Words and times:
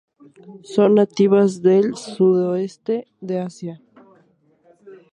Son 0.63 0.95
nativas 0.95 1.61
del 1.61 1.95
sudeste 1.95 3.05
de 3.19 3.39
Asia. 3.39 3.81